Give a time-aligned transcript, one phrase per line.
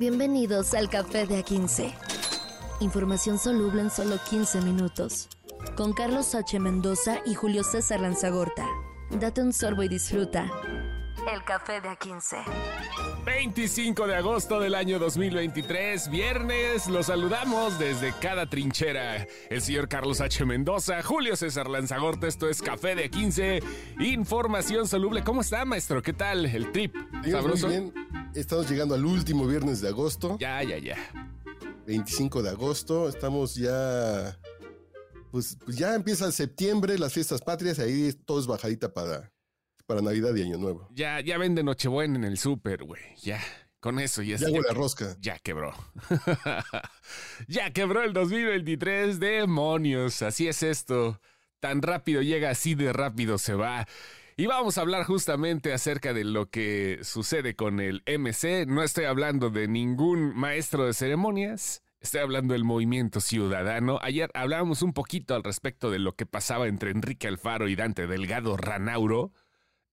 [0.00, 1.92] Bienvenidos al Café de A15.
[2.80, 5.28] Información soluble en solo 15 minutos.
[5.76, 6.58] Con Carlos H.
[6.58, 8.66] Mendoza y Julio César Lanzagorta.
[9.10, 10.50] Date un sorbo y disfruta.
[11.30, 12.38] El Café de A15.
[13.26, 19.26] 25 de agosto del año 2023, viernes, los saludamos desde cada trinchera.
[19.50, 20.46] El señor Carlos H.
[20.46, 23.62] Mendoza, Julio César Lanzagorta, esto es Café de 15,
[24.00, 25.22] información soluble.
[25.22, 26.00] ¿Cómo está, maestro?
[26.00, 26.96] ¿Qué tal el trip?
[27.30, 27.66] ¿Sabroso?
[27.66, 28.09] Muy bien.
[28.34, 30.36] Estamos llegando al último viernes de agosto.
[30.38, 30.96] Ya, ya, ya.
[31.86, 34.38] 25 de agosto, estamos ya...
[35.30, 39.30] Pues, pues ya empieza septiembre, las fiestas patrias, ahí todo es bajadita para
[39.90, 40.88] para Navidad y Año Nuevo.
[40.92, 43.02] Ya, ya vende Nochebuena en el súper, güey.
[43.24, 43.40] Ya.
[43.80, 45.16] Con eso ya Ya huele rosca.
[45.18, 45.74] Ya quebró.
[47.48, 49.18] ya quebró el 2023.
[49.18, 50.22] Demonios.
[50.22, 51.20] Así es esto.
[51.58, 53.88] Tan rápido llega, así de rápido se va.
[54.40, 58.64] Y vamos a hablar justamente acerca de lo que sucede con el MC.
[58.66, 61.82] No estoy hablando de ningún maestro de ceremonias.
[62.00, 63.98] Estoy hablando del movimiento ciudadano.
[64.00, 68.06] Ayer hablábamos un poquito al respecto de lo que pasaba entre Enrique Alfaro y Dante
[68.06, 69.34] Delgado Ranauro.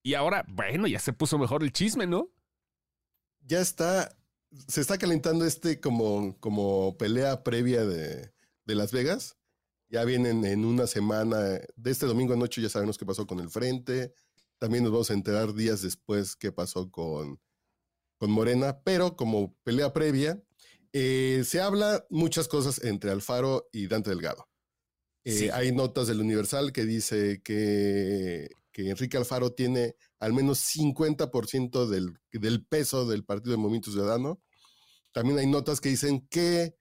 [0.01, 2.29] Y ahora, bueno, ya se puso mejor el chisme, ¿no?
[3.41, 4.15] Ya está,
[4.69, 8.31] se está calentando este como, como pelea previa de,
[8.63, 9.35] Las Vegas.
[9.89, 13.49] Ya vienen en una semana, de este domingo anoche ya sabemos qué pasó con el
[13.49, 14.13] Frente.
[14.59, 17.39] También nos vamos a enterar días después qué pasó con,
[18.17, 20.41] con Morena, pero como pelea previa,
[20.93, 24.47] eh, se habla muchas cosas entre Alfaro y Dante Delgado.
[25.23, 31.87] Eh, hay notas del Universal que dice que que Enrique Alfaro tiene al menos 50%
[31.87, 34.39] del, del peso del Partido de Movimiento Ciudadano.
[35.11, 36.75] También hay notas que dicen que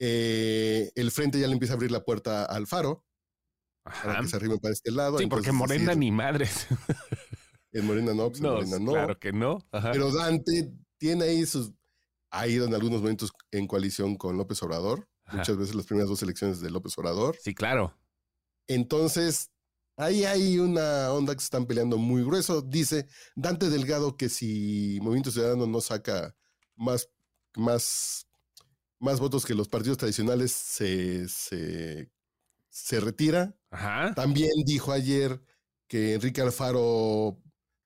[0.00, 3.05] eh, el frente ya le empieza a abrir la puerta a Alfaro
[4.02, 5.18] para que se arrime para este lado.
[5.18, 6.66] Sí, porque Morena ni madres.
[7.72, 8.92] En Morena no, pues Morena no.
[8.92, 9.58] Claro que no.
[9.70, 11.72] Pero Dante tiene ahí sus.
[12.30, 15.06] Ha ido en algunos momentos en coalición con López Obrador.
[15.30, 17.36] Muchas veces las primeras dos elecciones de López Obrador.
[17.38, 17.94] Sí, claro.
[18.66, 19.50] Entonces,
[19.98, 22.60] Ahí hay una onda que se están peleando muy grueso.
[22.60, 26.36] Dice Dante Delgado que si Movimiento Ciudadano no saca
[26.74, 27.08] más,
[27.56, 28.26] más,
[28.98, 32.10] más votos que los partidos tradicionales, se, se,
[33.00, 33.56] retira.
[34.14, 35.40] También dijo ayer
[35.88, 37.38] que Enrique Alfaro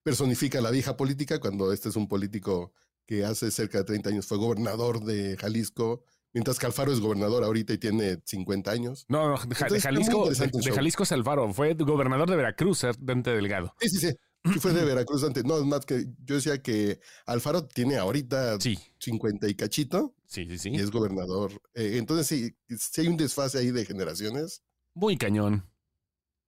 [0.02, 2.72] personifica la vieja política, cuando este es un político
[3.06, 7.42] que hace cerca de 30 años fue gobernador de Jalisco Mientras que Alfaro es gobernador
[7.42, 9.04] ahorita y tiene 50 años.
[9.08, 11.52] No, no de, Jalisco, de, Jalisco es Alfaro.
[11.52, 13.74] Fue gobernador de Veracruz, eh, Dante Delgado.
[13.80, 14.60] Sí, sí, sí.
[14.60, 15.44] fue de Veracruz antes.
[15.44, 20.14] No, más que yo decía que Alfaro tiene ahorita 50 y cachito.
[20.26, 20.70] Sí, sí, sí.
[20.70, 21.50] Y es gobernador.
[21.74, 24.62] Eh, entonces, sí, sí hay un desfase ahí de generaciones.
[25.00, 25.65] Muy cañón.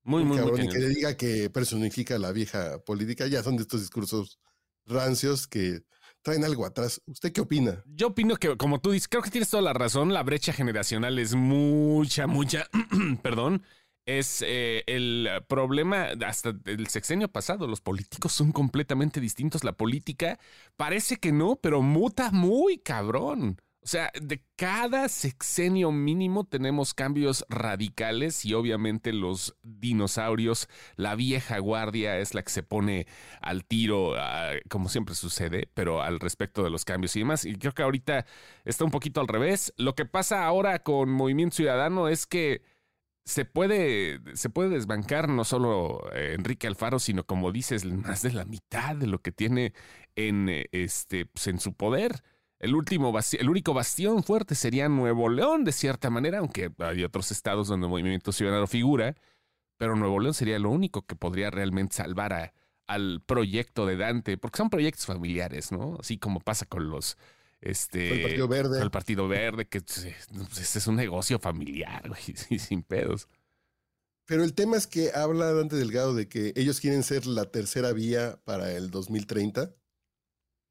[0.02, 0.66] Muy, muy, muy cañón.
[0.66, 4.38] Y que le diga que personifica la vieja política, ya son de estos discursos
[4.84, 5.80] rancios que
[6.20, 7.00] traen algo atrás.
[7.06, 7.82] ¿Usted qué opina?
[7.86, 10.12] Yo opino que, como tú dices, creo que tienes toda la razón.
[10.12, 12.68] La brecha generacional es mucha, mucha,
[13.22, 13.62] perdón.
[14.04, 17.66] Es eh, el problema hasta el sexenio pasado.
[17.66, 19.64] Los políticos son completamente distintos.
[19.64, 20.38] La política
[20.76, 23.56] parece que no, pero muta muy cabrón.
[23.84, 31.58] O sea, de cada sexenio mínimo tenemos cambios radicales y obviamente los dinosaurios, la vieja
[31.58, 33.08] guardia es la que se pone
[33.40, 37.44] al tiro, ah, como siempre sucede, pero al respecto de los cambios y demás.
[37.44, 38.24] Y creo que ahorita
[38.64, 39.74] está un poquito al revés.
[39.76, 42.62] Lo que pasa ahora con Movimiento Ciudadano es que
[43.24, 48.32] se puede, se puede desbancar no solo eh, Enrique Alfaro, sino como dices, más de
[48.32, 49.72] la mitad de lo que tiene
[50.14, 52.22] en, eh, este, pues, en su poder.
[52.62, 57.32] El, último el único bastión fuerte sería Nuevo León, de cierta manera, aunque hay otros
[57.32, 59.16] estados donde el movimiento ciudadano figura,
[59.78, 62.54] pero Nuevo León sería lo único que podría realmente salvar
[62.86, 65.96] al proyecto de Dante, porque son proyectos familiares, ¿no?
[65.98, 67.18] Así como pasa con los...
[67.60, 68.80] Este, el Partido Verde.
[68.80, 72.22] El Partido Verde, que pues, es un negocio familiar, güey,
[72.60, 73.28] sin pedos.
[74.24, 77.92] Pero el tema es que habla Dante Delgado de que ellos quieren ser la tercera
[77.92, 79.74] vía para el 2030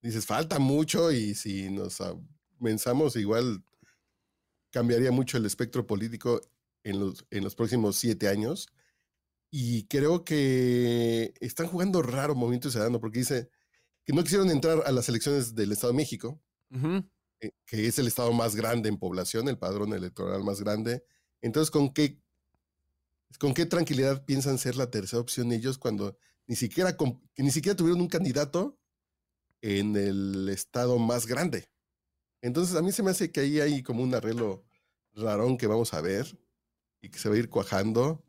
[0.02, 2.02] dices, falta mucho y si nos
[2.62, 3.64] pensamos igual
[4.72, 6.42] cambiaría mucho el espectro político
[6.84, 8.68] en los, en los próximos siete años.
[9.52, 13.50] Y creo que están jugando raro Movimiento Ciudadano porque dice
[14.06, 16.42] que no quisieron entrar a las elecciones del Estado de México,
[17.42, 21.04] eh, que es el estado más grande en población, el padrón electoral más grande.
[21.42, 22.22] Entonces, ¿con qué,
[23.40, 26.18] con qué tranquilidad piensan ser la tercera opción ellos cuando
[26.48, 26.96] ni siquiera,
[27.38, 28.80] ni siquiera tuvieron un candidato
[29.62, 31.70] en el estado más grande.
[32.42, 34.64] Entonces a mí se me hace que ahí hay como un arreglo
[35.14, 36.38] rarón que vamos a ver
[37.02, 38.24] y que se va a ir cuajando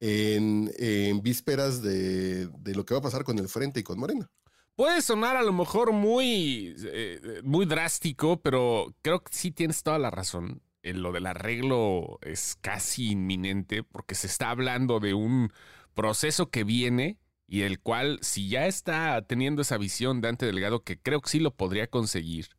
[0.00, 4.30] en, vísperas de, lo que va a pasar con el Frente y con Morena.
[4.74, 9.98] puede sonar a lo mejor muy, eh, muy drástico, pero creo que sí tienes toda
[9.98, 10.62] la razón.
[10.82, 15.52] En lo del arreglo es casi inminente porque se está hablando de un
[15.92, 17.19] proceso que viene
[17.50, 21.40] y el cual, si ya está teniendo esa visión Dante Delgado, que creo que sí
[21.40, 22.50] lo podría conseguir,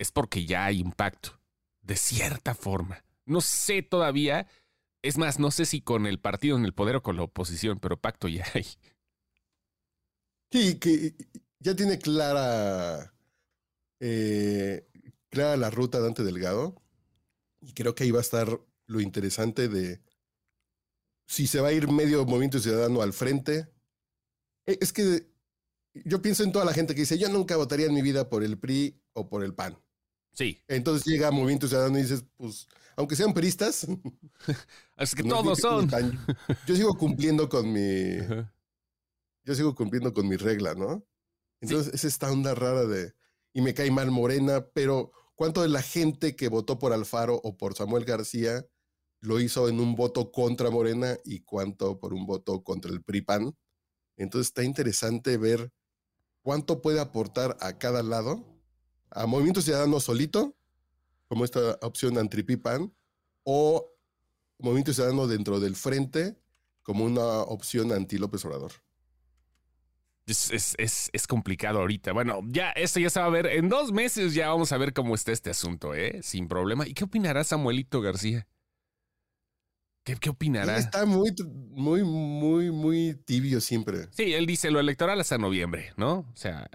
[0.00, 1.40] es porque ya hay impacto,
[1.82, 3.04] de cierta forma.
[3.24, 4.48] No sé todavía,
[5.02, 7.78] es más, no sé si con el partido en el poder o con la oposición,
[7.78, 8.66] pero pacto ya hay.
[10.50, 11.14] Sí, que
[11.60, 13.14] ya tiene clara,
[14.00, 14.88] eh,
[15.28, 16.82] clara la ruta Dante Delgado.
[17.60, 20.00] Y creo que ahí va a estar lo interesante de
[21.28, 23.68] si se va a ir medio movimiento ciudadano al frente.
[24.70, 25.26] E, es que
[25.94, 28.44] yo pienso en toda la gente que dice, yo nunca votaría en mi vida por
[28.44, 29.78] el PRI o por el PAN.
[30.32, 30.62] Sí.
[30.68, 33.86] Entonces llega Movimiento Ciudadano y dices, pues, aunque sean peristas.
[34.96, 35.90] es que todos son.
[36.66, 38.18] yo sigo cumpliendo con mi.
[39.44, 41.04] Yo sigo cumpliendo con mi regla, ¿no?
[41.60, 43.14] Entonces, es esta onda rara de.
[43.52, 47.56] Y me cae mal Morena, pero ¿cuánto de la gente que votó por Alfaro o
[47.56, 48.64] por Samuel García
[49.20, 53.56] lo hizo en un voto contra Morena y cuánto por un voto contra el PRIPAN?
[54.20, 55.72] Entonces está interesante ver
[56.42, 58.44] cuánto puede aportar a cada lado
[59.10, 60.54] a Movimiento Ciudadano solito,
[61.26, 62.92] como esta opción antripipan,
[63.44, 63.90] o
[64.58, 66.36] Movimiento Ciudadano dentro del frente,
[66.82, 68.72] como una opción anti López Obrador.
[70.26, 72.12] Es, es, complicado ahorita.
[72.12, 73.46] Bueno, ya esto ya se va a ver.
[73.46, 76.20] En dos meses ya vamos a ver cómo está este asunto, ¿eh?
[76.22, 76.86] Sin problema.
[76.86, 78.46] ¿Y qué opinará Samuelito García?
[80.10, 80.76] ¿Qué, qué opinará?
[80.76, 81.32] está muy,
[81.70, 84.08] muy, muy, muy tibio siempre.
[84.12, 86.26] Sí, él dice lo electoral hasta noviembre, ¿no?
[86.32, 86.68] O sea,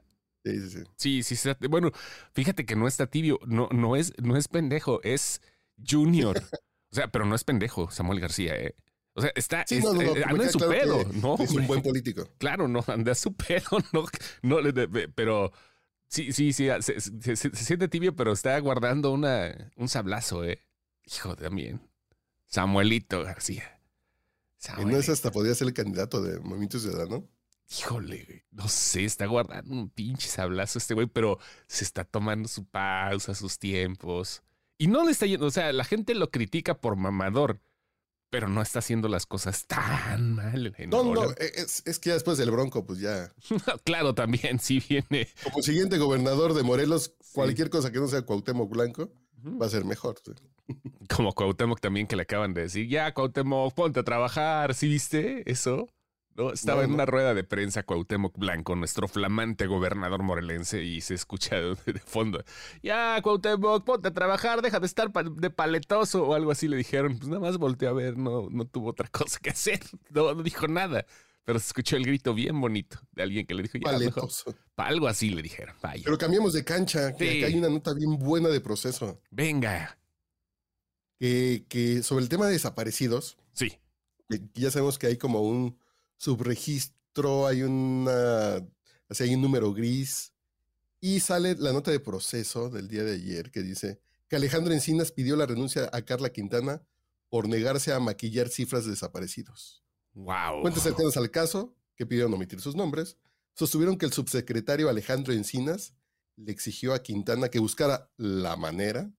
[0.96, 1.50] Sí, sí, sí.
[1.70, 1.92] Bueno,
[2.34, 5.42] fíjate que no está tibio, no, no, es, no es pendejo, es
[5.84, 6.38] junior.
[6.92, 8.76] o sea, pero no es pendejo, Samuel García, ¿eh?
[9.16, 9.82] O sea, está, eh,
[10.26, 11.38] anda en su pedo, ¿no?
[11.40, 12.30] Es un buen político.
[12.38, 14.06] Claro, no, anda en su pedo, no,
[14.44, 14.58] no
[15.16, 15.52] pero
[16.08, 20.62] sí, sí, sí, se, siente tibio, pero está guardando una, un sablazo, ¿eh?
[21.06, 21.82] Hijo, también.
[22.48, 23.80] Samuelito García.
[24.58, 24.90] Samuelito.
[24.90, 27.28] ¿Y no es hasta podría ser el candidato de Movimiento Ciudadano?
[27.70, 32.66] híjole, no sé, está guardando un pinche sablazo este güey, pero se está tomando su
[32.66, 34.44] pausa, sus tiempos.
[34.78, 37.62] Y no le está yendo, o sea, la gente lo critica por mamador,
[38.30, 40.76] pero no está haciendo las cosas tan mal.
[40.90, 43.34] no, no, e, es, es, que ya después del Bronco, pues ya.
[43.86, 45.30] claro, también, si viene.
[45.44, 49.12] Como siguiente gobernador de Morelos, cualquier cosa que no sea Cuauhtémoc Blanco
[49.44, 50.20] va a ser mejor.
[51.16, 55.50] Como Cuauhtémoc también que le acaban de decir, ya Cuauhtémoc, ponte a trabajar, ¿sí viste
[55.50, 55.88] eso?
[56.54, 61.56] Estaba en una rueda de prensa Cuauhtémoc Blanco, nuestro flamante gobernador morelense, y se escucha
[61.86, 62.44] de, fondo,
[62.84, 67.18] ya Cuauhtémoc, ponte a trabajar, deja de estar de paletoso o algo así le dijeron.
[67.18, 69.80] Pues nada más volteé a ver, no, no tuvo otra cosa que hacer,
[70.12, 71.06] no, dijo nada.
[71.46, 74.56] Pero se escuchó el grito bien bonito de alguien que le dijo, ya, paletoso.
[74.78, 76.02] algo así le dijeron, vaya.
[76.04, 79.22] Pero cambiamos de cancha, que hay una nota bien buena de proceso.
[79.30, 79.96] Venga.
[81.20, 83.38] Que, que sobre el tema de desaparecidos.
[83.54, 83.80] Sí.
[84.54, 85.78] ya sabemos que hay como un
[86.18, 90.34] subregistro, hay una, o hay un número gris
[91.00, 95.12] y sale la nota de proceso del día de ayer que dice que Alejandro Encinas
[95.12, 96.82] pidió la renuncia a Carla Quintana
[97.30, 99.84] por negarse a maquillar cifras de desaparecidos.
[100.14, 100.62] Wow.
[100.62, 103.18] Fuentes cercanas al caso, que pidieron omitir sus nombres,
[103.54, 105.94] sostuvieron que el subsecretario Alejandro Encinas
[106.38, 109.12] le exigió a Quintana que buscara la manera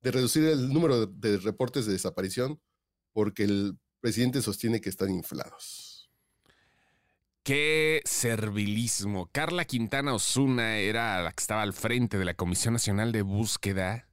[0.00, 2.60] de reducir el número de reportes de desaparición
[3.12, 6.10] porque el presidente sostiene que están inflados.
[7.42, 9.28] Qué servilismo.
[9.32, 14.08] Carla Quintana Osuna era la que estaba al frente de la Comisión Nacional de Búsqueda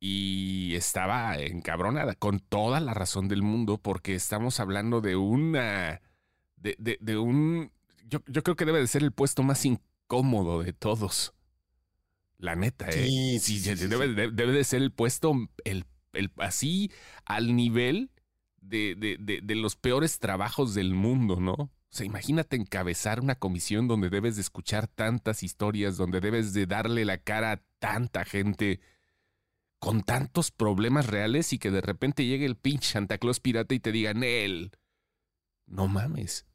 [0.00, 6.00] y estaba encabronada con toda la razón del mundo porque estamos hablando de una...
[6.56, 7.70] de, un...
[8.08, 11.34] Yo, creo que debe de ser el puesto más incómodo de todos.
[12.38, 13.38] La neta, ¿eh?
[13.40, 16.90] Sí, debe, de ser el puesto el, el, así
[17.24, 18.10] al nivel
[18.60, 21.52] de, de los peores trabajos del mundo, ¿no?
[21.94, 26.66] O sea, imagínate encabezar una comisión donde debes de escuchar tantas historias, donde debes de
[26.66, 28.80] darle la cara a tanta gente
[29.78, 33.78] con tantos problemas reales y que de repente llegue el pinche Santa Claus pirata y
[33.78, 34.72] te diga, él,
[35.66, 36.46] no mames.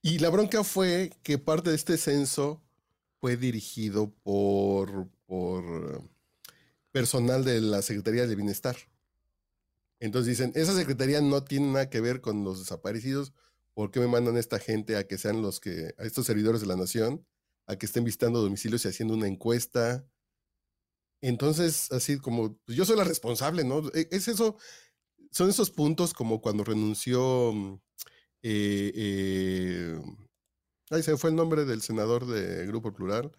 [0.00, 2.61] Y la bronca fue que parte de este censo
[3.22, 6.02] fue dirigido por, por
[6.90, 8.76] personal de la Secretaría de Bienestar.
[10.00, 13.32] Entonces dicen, esa secretaría no tiene nada que ver con los desaparecidos.
[13.74, 16.66] ¿Por qué me mandan esta gente a que sean los que, a estos servidores de
[16.66, 17.24] la nación,
[17.68, 20.04] a que estén visitando domicilios y haciendo una encuesta?
[21.20, 23.88] Entonces, así como, pues yo soy la responsable, ¿no?
[23.94, 24.56] E, es eso,
[25.30, 27.80] son esos puntos como cuando renunció mm,
[28.42, 29.71] eh, eh,
[30.92, 33.32] Ahí se fue el nombre del senador de Grupo Plural.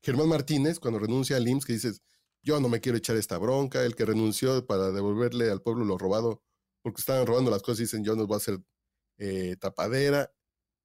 [0.00, 2.02] Germán Martínez, cuando renuncia al IMSS, que dices,
[2.40, 5.98] yo no me quiero echar esta bronca, el que renunció para devolverle al pueblo lo
[5.98, 6.40] robado,
[6.82, 8.60] porque estaban robando las cosas, dicen, yo no voy a hacer
[9.18, 10.32] eh, tapadera.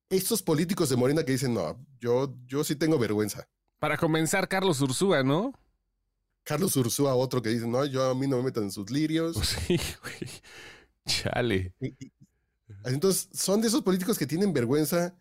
[0.09, 3.47] Estos políticos de Morena que dicen, no, yo, yo sí tengo vergüenza.
[3.77, 5.53] Para comenzar, Carlos Ursúa, ¿no?
[6.43, 9.37] Carlos Ursúa, otro que dice, no, yo a mí no me metan en sus lirios.
[9.37, 10.31] Sí, güey.
[11.05, 11.75] Chale.
[12.83, 15.15] Entonces, son de esos políticos que tienen vergüenza,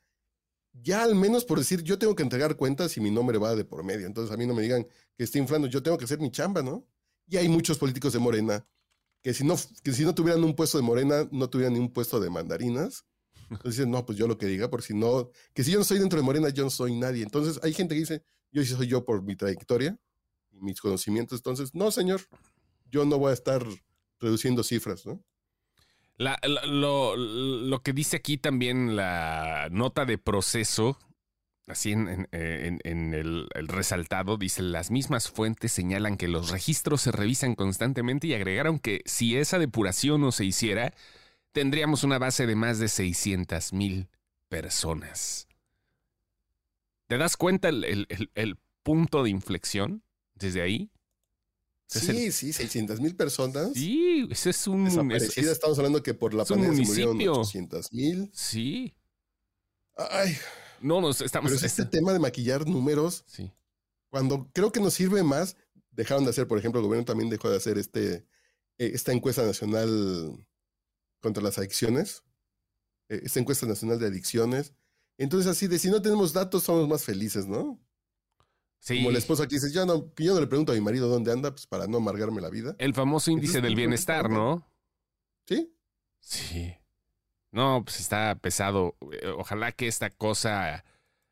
[0.83, 3.64] ya al menos por decir, yo tengo que entregar cuentas y mi nombre va de
[3.64, 4.07] por medio.
[4.07, 6.62] Entonces, a mí no me digan que estoy inflando, yo tengo que hacer mi chamba,
[6.62, 6.87] ¿no?
[7.26, 8.66] Y hay muchos políticos de Morena
[9.23, 11.90] que si no, que si no tuvieran un puesto de Morena, no tuvieran ni un
[11.93, 13.07] puesto de mandarinas.
[13.50, 15.83] Entonces dicen, no, pues yo lo que diga, por si no, que si yo no
[15.83, 17.23] estoy dentro de Morena, yo no soy nadie.
[17.23, 19.99] Entonces, hay gente que dice, yo sí soy yo por mi trayectoria
[20.50, 21.38] y mis conocimientos.
[21.38, 22.21] Entonces, no, señor,
[22.90, 23.64] yo no voy a estar
[24.21, 25.25] reduciendo cifras, ¿no?
[26.16, 30.99] Lo, que dice aquí también la nota de proceso,
[31.66, 38.28] así en, el, resaltado, dice, las mismas fuentes señalan que los registros se revisan constantemente
[38.28, 40.94] y agregaron que si esa depuración no se hiciera,
[41.52, 44.09] tendríamos una base de más de 600 mil
[44.49, 45.49] personas.
[47.09, 50.02] ¿Te das cuenta el punto de inflexión
[50.35, 50.90] desde ahí?
[51.87, 53.71] Sí, sí, 600 mil personas.
[53.75, 54.87] Sí, ese es un...
[54.87, 57.41] es- Desaparecidas, es- estamos hablando que por la pandemia se murieron municipio.
[57.41, 58.31] 800 mil.
[58.35, 58.95] sí.
[59.97, 60.37] Ay,
[60.81, 61.50] No, nos estamos...
[61.50, 63.53] pero es este tema de maquillar números, Sí.
[64.11, 65.57] cuando creo que nos sirve más,
[65.93, 68.14] dejaron de hacer, por ejemplo, el gobierno también dejó de hacer este,
[68.79, 70.45] eh, esta encuesta nacional
[71.21, 72.25] contra las adicciones,
[73.09, 74.75] eh, esta encuesta nacional de adicciones.
[75.17, 77.81] Entonces, así de si no tenemos datos, somos más felices, ¿no?
[78.85, 78.99] Sí.
[78.99, 81.33] Como la esposa que dice, yo no, yo no le pregunto a mi marido dónde
[81.33, 82.76] anda, pues para no amargarme la vida.
[82.79, 84.71] El famoso índice Entonces, del ¿por qué bienestar, ¿no?
[85.49, 85.75] ¿Sí?
[86.21, 86.75] Sí.
[87.50, 88.95] No, pues está pesado.
[89.11, 90.85] Eh, Ojalá que esta cosa,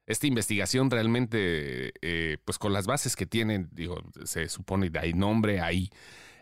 [0.07, 5.13] esta investigación realmente, eh, pues con las bases que tienen, digo, se supone que hay
[5.13, 5.91] nombre, hay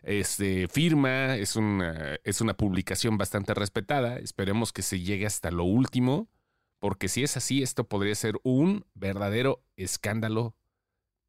[0.04, 4.16] este, firma, es una, es una publicación bastante respetada.
[4.20, 6.28] Esperemos que se llegue hasta lo último,
[6.78, 10.54] porque si es así, esto podría ser un verdadero escándalo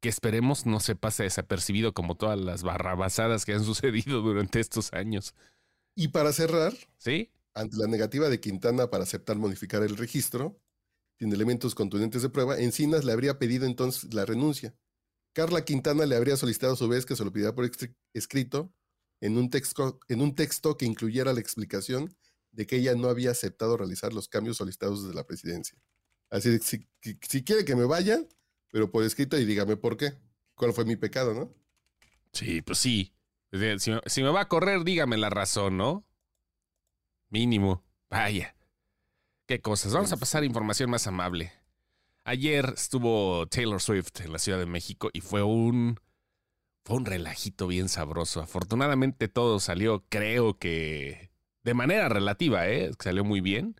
[0.02, 4.92] que esperemos no se pase desapercibido como todas las barrabasadas que han sucedido durante estos
[4.92, 5.34] años.
[5.94, 7.30] Y para cerrar, ¿Sí?
[7.54, 10.60] ante la negativa de Quintana para aceptar modificar el registro,
[11.18, 14.74] sin elementos contundentes de prueba, Encinas le habría pedido entonces la renuncia.
[15.34, 18.74] Carla Quintana le habría solicitado a su vez que se lo pidiera por escri- escrito
[19.20, 22.14] en un, texto, en un texto que incluyera la explicación
[22.50, 25.78] de que ella no había aceptado realizar los cambios solicitados desde la presidencia.
[26.28, 28.18] Así si, que- si quiere que me vaya,
[28.72, 30.14] pero por escrito y dígame por qué.
[30.56, 31.54] ¿Cuál fue mi pecado, no?
[32.32, 33.14] Sí, pues sí.
[33.78, 36.04] Si me, si me va a correr, dígame la razón, ¿no?
[37.28, 37.84] Mínimo.
[38.10, 38.56] Vaya.
[39.46, 39.92] Qué cosas.
[39.92, 41.52] Vamos a pasar a información más amable.
[42.24, 46.00] Ayer estuvo Taylor Swift en la Ciudad de México y fue un.
[46.84, 48.40] Fue un relajito bien sabroso.
[48.40, 51.30] Afortunadamente todo salió, creo que.
[51.64, 52.90] De manera relativa, ¿eh?
[52.98, 53.76] Salió muy bien.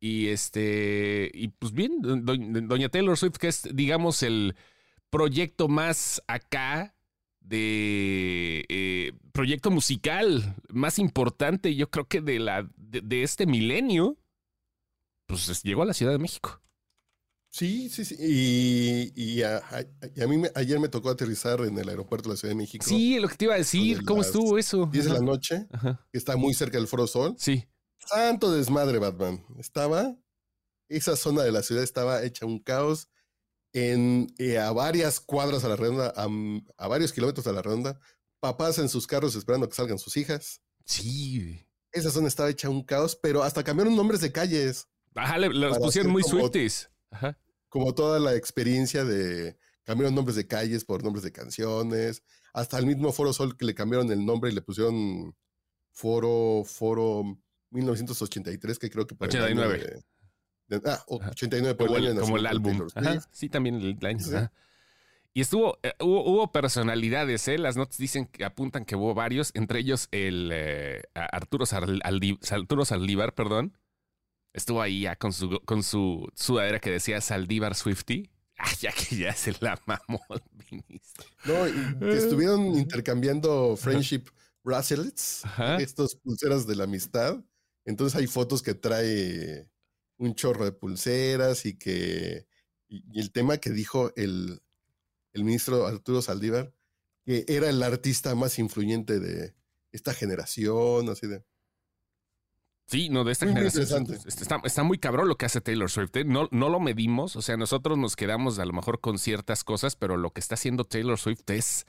[0.00, 1.30] Y este.
[1.34, 4.54] Y pues bien, do- doña Taylor Swift, que es, digamos, el
[5.10, 6.94] proyecto más acá
[7.40, 14.18] de eh, proyecto musical más importante, yo creo que de la de, de este milenio,
[15.26, 16.60] pues es- llegó a la Ciudad de México.
[17.50, 18.14] Sí, sí, sí.
[18.20, 22.28] Y, y a, a- y a mí me- ayer me tocó aterrizar en el aeropuerto
[22.28, 22.84] de la Ciudad de México.
[22.86, 24.86] Sí, lo que te iba a decir, de ¿cómo estuvo eso?
[24.92, 26.06] 10 de la noche, ajá.
[26.12, 27.34] que está muy cerca del Foro Sol.
[27.38, 27.64] Sí.
[28.08, 29.44] Santo desmadre, Batman.
[29.58, 30.16] Estaba,
[30.88, 33.08] esa zona de la ciudad estaba hecha un caos.
[33.74, 38.00] En, eh, a varias cuadras a la redonda, a, varios kilómetros a la redonda,
[38.40, 40.62] papás en sus carros esperando que salgan sus hijas.
[40.86, 41.66] Sí.
[41.92, 46.12] Esa zona estaba hecha un caos, pero hasta cambiaron nombres de calles, Ajá, los pusieron
[46.12, 46.50] muy como-.
[47.10, 47.38] Ajá.
[47.68, 52.22] como toda la experiencia de cambiaron nombres de calles por nombres de canciones,
[52.52, 55.36] hasta el mismo Foro Sol que le cambiaron el nombre y le pusieron
[55.92, 57.38] Foro, Foro
[57.70, 60.02] 1983, que creo que por el año 89.
[60.68, 61.30] de- de- ah, o- Ajá.
[61.30, 62.86] 89 por Como el, año como el álbum.
[62.94, 63.20] Ajá.
[63.32, 64.18] Sí, también el año.
[64.20, 64.34] Sí.
[65.34, 67.58] Y estuvo, eh, hubo, hubo personalidades, ¿eh?
[67.58, 73.76] Las notas dicen que apuntan que hubo varios, entre ellos el eh, Arturo, Saldívar, perdón.
[74.52, 78.30] Estuvo ahí ya con su, con su sudadera que decía Saldívar Swifty.
[78.58, 81.24] Ah, ya que ya se la mamó el ministro.
[81.44, 84.24] No, y que estuvieron intercambiando friendship
[84.64, 85.76] bracelets, Ajá.
[85.76, 87.38] estos pulseras de la amistad.
[87.88, 89.66] Entonces hay fotos que trae
[90.18, 92.46] un chorro de pulseras y que
[92.86, 94.60] y, y el tema que dijo el,
[95.32, 96.74] el ministro Arturo Saldívar,
[97.24, 99.54] que era el artista más influyente de
[99.90, 101.42] esta generación, así de.
[102.88, 104.06] Sí, no, de esta generación.
[104.26, 106.14] Está, está, muy cabrón lo que hace Taylor Swift.
[106.16, 106.24] ¿eh?
[106.24, 109.96] No, no lo medimos, o sea, nosotros nos quedamos a lo mejor con ciertas cosas,
[109.96, 111.86] pero lo que está haciendo Taylor Swift es...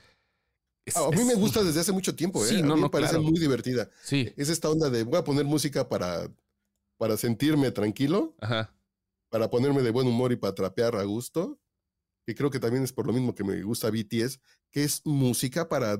[0.95, 2.49] a mí me gusta desde hace mucho tiempo, ¿eh?
[2.49, 3.89] Sí, no, a mí me parece muy divertida.
[4.03, 4.33] Sí.
[4.37, 6.29] Es esta onda de voy a poner música para,
[6.97, 8.73] para sentirme tranquilo, Ajá.
[9.29, 11.59] para ponerme de buen humor y para trapear a gusto,
[12.25, 14.39] que creo que también es por lo mismo que me gusta BTS,
[14.71, 15.97] que es música para...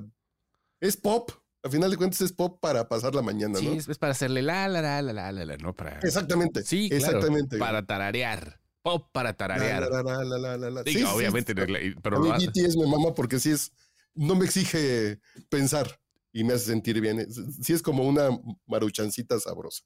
[0.80, 1.30] Es pop,
[1.62, 3.58] a final de cuentas es pop para pasar la mañana, ¿no?
[3.58, 5.74] Sí, es, para hacerle la, la, la, la, la, la, la, ¿no?
[5.74, 5.98] Para...
[6.00, 6.62] Exactamente.
[6.62, 7.58] Sí, exactamente.
[7.58, 8.60] para tararear.
[8.82, 9.90] Pop para tararear.
[9.90, 10.82] La, la, la.
[10.84, 13.72] Sí, obviamente, pero a mí BTS me mama porque sí es,
[14.14, 16.00] no me exige pensar
[16.32, 17.26] y me hace sentir bien.
[17.62, 18.30] Sí es como una
[18.66, 19.84] maruchancita sabrosa.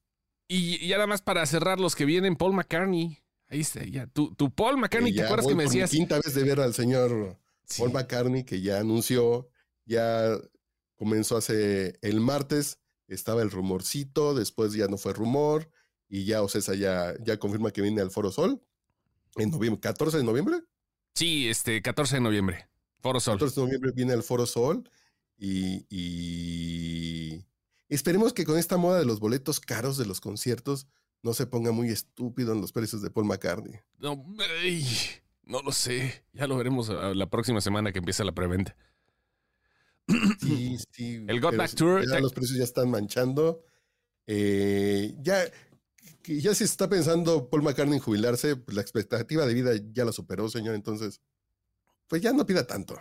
[0.48, 3.18] Y, y nada más para cerrar los que vienen, Paul McCartney.
[3.48, 4.06] Ahí está, ya.
[4.06, 5.90] Tu, tu Paul McCartney, ¿te acuerdas que me decías?
[5.90, 7.38] Quinta vez de ver al señor
[7.78, 9.48] Paul McCartney, que ya anunció,
[9.86, 10.36] ya
[10.96, 12.78] comenzó hace el martes,
[13.08, 15.70] estaba el rumorcito, después ya no fue rumor
[16.08, 18.62] y ya Ocesa ya, ya confirma que viene al Foro Sol
[19.36, 20.60] en noviembre, 14 de noviembre.
[21.14, 22.68] Sí, este 14 de noviembre,
[23.04, 23.34] Foro Sol.
[23.34, 24.88] 14 de noviembre viene al Foro Sol
[25.36, 27.44] y, y
[27.90, 30.86] esperemos que con esta moda de los boletos caros de los conciertos
[31.22, 33.78] no se ponga muy estúpido en los precios de Paul McCartney.
[33.98, 34.24] No,
[35.42, 38.74] no lo sé, ya lo veremos la próxima semana que empieza la preventa.
[40.40, 41.26] Sí, sí.
[41.28, 42.08] El Got Back Tour.
[42.10, 43.66] Ya los precios ya están manchando.
[44.26, 45.44] Eh, ya,
[46.24, 50.12] ya si está pensando Paul McCartney en jubilarse, pues la expectativa de vida ya la
[50.12, 50.74] superó, señor.
[50.74, 51.20] Entonces,
[52.14, 52.96] pues ya no pida tanto.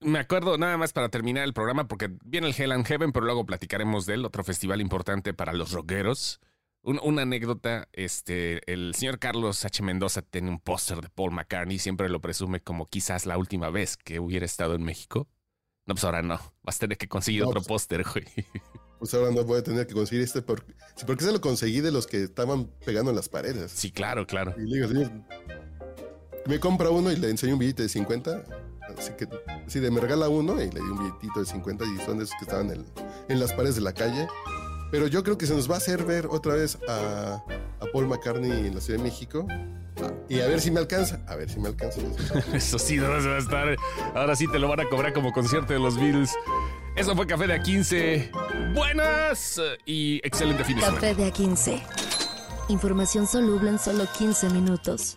[0.00, 3.24] Me acuerdo nada más para terminar el programa, porque viene el Hell and Heaven, pero
[3.24, 6.38] luego platicaremos de él, otro festival importante para los rockeros.
[6.82, 9.82] una anécdota, este, el señor Carlos H.
[9.82, 13.96] Mendoza tiene un póster de Paul McCartney, siempre lo presume como quizás la última vez
[13.96, 15.26] que hubiera estado en México.
[15.86, 16.38] No, pues ahora no.
[16.62, 18.26] Vas a tener que conseguir otro pues, póster, güey.
[18.98, 20.42] Pues ahora no voy a tener que conseguir este.
[20.42, 20.74] Porque,
[21.24, 23.72] se lo conseguí de los que estaban pegando en las paredes.
[23.72, 24.54] Sí, claro, claro.
[24.58, 25.10] Y le digo,
[26.48, 28.42] me compra uno y le enseño un billete de 50.
[28.98, 29.28] Así que,
[29.66, 32.24] sí, de me regala uno y le di un billetito de 50 y son de
[32.24, 32.86] esos que estaban en,
[33.28, 34.26] en las paredes de la calle.
[34.90, 37.34] Pero yo creo que se nos va a hacer ver otra vez a,
[37.80, 39.46] a Paul McCartney en la Ciudad de México.
[40.28, 41.20] Y a ver si me alcanza.
[41.26, 42.00] A ver si me alcanza.
[42.54, 43.76] Eso sí, no se va a estar.
[44.14, 46.30] Ahora sí te lo van a cobrar como concierto de los Beatles.
[46.96, 48.74] Eso fue Café de A15.
[48.74, 51.00] Buenas y excelente fin de semana.
[51.00, 51.82] Café de A15.
[52.68, 55.16] Información soluble en solo 15 minutos.